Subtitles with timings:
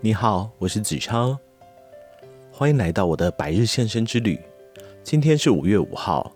[0.00, 1.36] 你好，我是子超，
[2.52, 4.38] 欢迎来到我的百日献身之旅。
[5.02, 6.32] 今天是五月五号，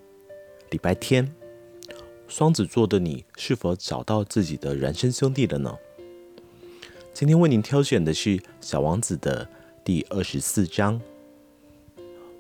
[0.70, 1.32] 礼拜天。
[2.26, 5.72] 双子座的你是否找到自己的孪生兄弟了呢？
[7.14, 8.30] 今天为您挑选的是
[8.60, 9.48] 《小王子》的
[9.84, 11.00] 第二十四章。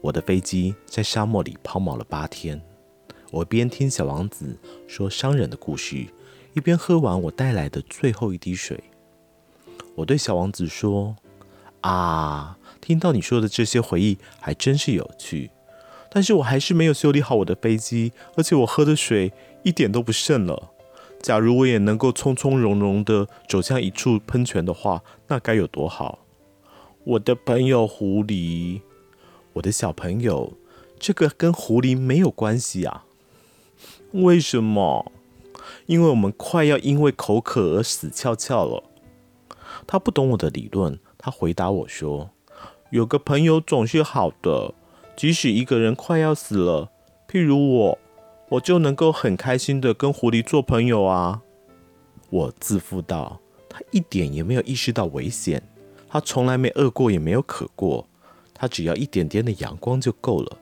[0.00, 2.60] 我的飞机在沙漠里抛锚了八天。
[3.30, 6.04] 我边听小王子说商人的故事，
[6.54, 8.82] 一边喝完我带来的最后一滴水。
[9.96, 11.16] 我对小王子说
[11.82, 15.50] ：“啊，听到你说的这些回忆还真是有趣，
[16.10, 20.70] 但是我还是没有修理好我的飞机，而且我喝的水一点都不剩了。
[21.20, 26.20] 假如我也能够从从容容地走向一处喷泉的话，那该有多好！”
[27.04, 28.80] 我的朋友狐狸，
[29.54, 30.52] 我的小朋友，
[30.98, 33.04] 这个跟狐狸没有关系啊？
[34.12, 35.10] 为什么？
[35.86, 38.84] 因为我们快要因为口渴而死翘翘了。
[39.86, 42.30] 他不懂我的理论，他回答我说
[42.90, 44.74] ：“有个朋友总是好的，
[45.16, 46.90] 即使一个人快要死了，
[47.28, 47.98] 譬如我，
[48.50, 51.42] 我就能够很开心的跟狐狸做朋友啊。”
[52.30, 55.62] 我自负道：“他一点也没有意识到危险，
[56.08, 58.08] 他从来没饿过，也没有渴过，
[58.54, 60.58] 他只要一点点的阳光就够了。”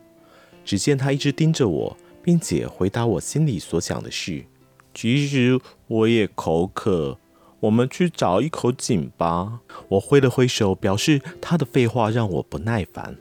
[0.65, 4.45] 只见他一直盯着我，并且回答我心里所想的事
[4.93, 7.19] ：“其实我也口渴。”
[7.61, 9.61] 我们去找一口井吧。
[9.89, 13.17] 我挥了挥手，表示他的废话让我不耐烦。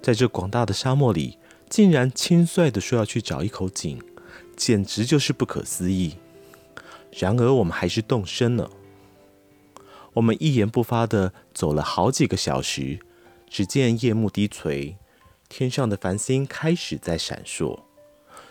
[0.00, 1.38] 在这广大的沙漠里，
[1.68, 4.00] 竟然轻率地说要去找一口井，
[4.56, 6.16] 简直就是不可思议。
[7.16, 8.70] 然而，我们还是动身了。
[10.14, 12.98] 我们一言不发地走了好几个小时，
[13.48, 14.96] 只见夜幕低垂，
[15.48, 17.80] 天上的繁星开始在闪烁。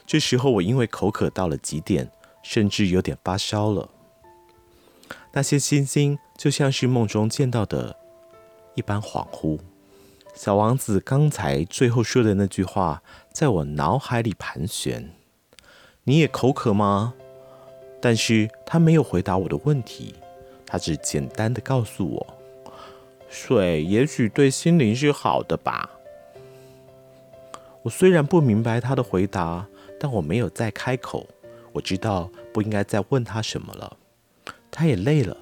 [0.05, 2.11] 这时候，我因为口渴到了极点，
[2.43, 3.89] 甚至有点发烧了。
[5.33, 7.95] 那些星星就像是梦中见到的
[8.75, 9.59] 一般恍惚。
[10.33, 13.03] 小王子刚才最后说的那句话
[13.33, 15.13] 在我脑海里盘旋。
[16.03, 17.13] 你也口渴吗？
[18.01, 20.15] 但是他没有回答我的问题，
[20.65, 22.27] 他只简单的告诉我，
[23.29, 25.91] 水也许对心灵是好的吧。
[27.83, 29.67] 我虽然不明白他的回答，
[29.99, 31.27] 但我没有再开口。
[31.73, 33.97] 我知道不应该再问他什么了。
[34.71, 35.37] 他也累了，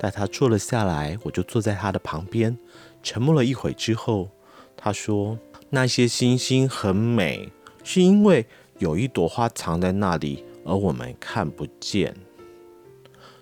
[0.00, 2.58] 待他坐了下来，我就坐在他的旁边，
[3.02, 4.30] 沉默了一会之后，
[4.74, 5.38] 他说
[5.70, 7.52] ：“那些星星很美，
[7.84, 8.46] 是因为
[8.78, 12.16] 有一朵花藏在那里，而我们看不见。”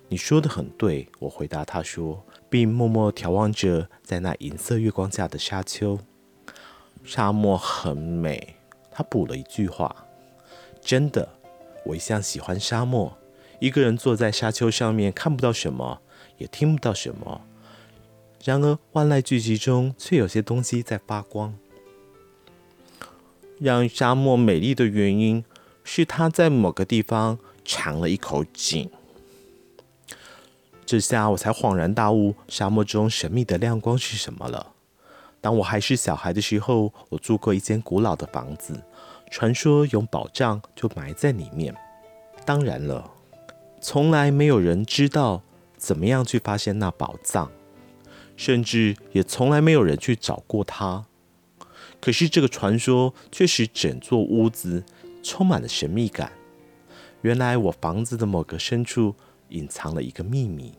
[0.08, 5.98] 你说的很对，我回答他说，并默默眺望着在那银色月光下的沙丘。
[7.04, 8.56] 沙漠很美，
[8.90, 10.06] 他补了一句话
[10.80, 11.28] ：“真的，
[11.84, 13.16] 我一向喜欢沙漠。”
[13.58, 16.00] 一个人坐在沙丘上面，看不到什么，
[16.38, 17.40] 也听不到什么。
[18.44, 21.54] 然而，万籁俱寂中却有些东西在发光。
[23.58, 25.42] 让沙漠美丽的原因
[25.82, 28.90] 是它在某个地方藏了一口井。
[30.84, 34.74] 这下我才恍然大悟，沙漠中神秘的亮光是什么了。
[35.40, 38.80] 当我还是小孩的时候，我住过一间古老的房子，
[39.30, 41.74] 传说有宝藏就埋在里面。
[42.44, 43.10] 当然了。
[43.80, 45.42] 从来没有人知道
[45.76, 47.50] 怎么样去发现那宝藏，
[48.36, 51.06] 甚至也从来没有人去找过它。
[52.00, 54.84] 可是这个传说却使整座屋子
[55.22, 56.32] 充满了神秘感。
[57.22, 59.14] 原来我房子的某个深处
[59.48, 60.72] 隐藏了一个秘密。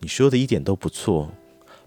[0.00, 1.30] 你说的一点都不错，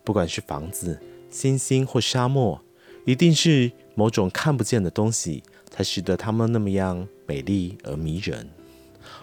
[0.04, 2.62] 不管是房子、星星或沙漠，
[3.06, 8.50] 一定是某种看不见的东西，才使得它们那么样美丽而迷人。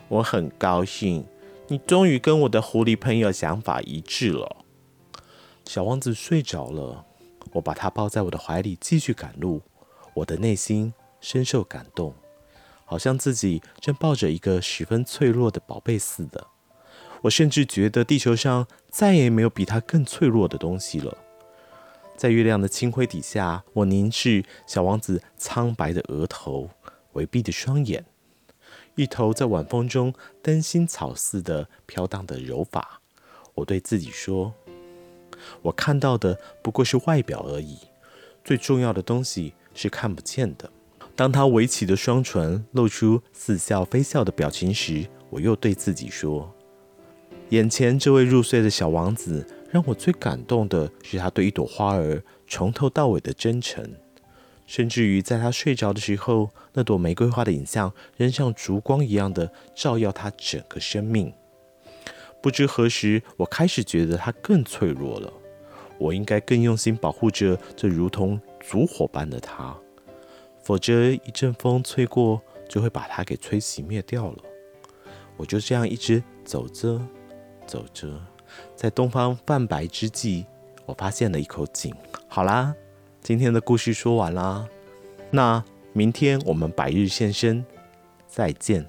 [0.08, 1.26] 我很高兴，
[1.68, 4.64] 你终于跟我的狐狸朋友想法一致了。
[5.64, 7.04] 小王子睡着了，
[7.52, 9.62] 我把他抱在我的怀里，继续赶路。
[10.14, 12.14] 我的内心深受感动，
[12.84, 16.46] 好像自己正抱着一个十分脆弱的宝贝似的。
[17.22, 21.18] 我甚至觉得地球上再也没有比它更脆弱的东西了。
[22.16, 26.70] 在月亮的清辉底下，我凝视小王子苍白的额头，
[27.12, 28.04] 微闭的双眼。
[28.98, 30.12] 一头在晚风中
[30.42, 33.00] 灯芯草似的飘荡的柔发，
[33.54, 34.52] 我对自己说
[35.62, 37.78] ：“我看到的不过是外表而已，
[38.44, 40.68] 最重要的东西是看不见的。”
[41.14, 46.52] 当他微起的双唇露出似笑非笑的表情时，我又对自己说
[47.50, 53.94] ：“眼前这位入睡的小王子，让我最感动的是他对一朵花儿从头到尾的真诚。”
[54.68, 61.32] 甚至于在他睡着的时候，那朵玫瑰花的影像仍像烛光一样的照耀他整个生命。
[62.42, 65.32] 不知何时，我开始觉得他更脆弱了。
[65.96, 69.74] 我应该更用心保护着这如同烛火般的他，
[70.62, 74.36] 否则一阵风吹过，就会把它给吹熄灭掉了。
[75.38, 77.00] 我就这样一直走着，
[77.66, 78.20] 走着，
[78.76, 80.44] 在东方泛白之际，
[80.84, 81.92] 我发现了一口井。
[82.28, 82.74] 好啦，
[83.20, 84.66] 今天的故事说完啦，
[85.30, 85.62] 那
[85.92, 87.64] 明天我们百日现身，
[88.26, 88.88] 再见。